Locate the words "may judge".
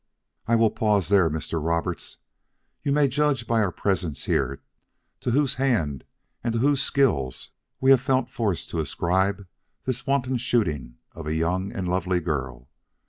2.91-3.45